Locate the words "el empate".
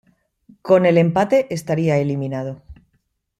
0.87-1.45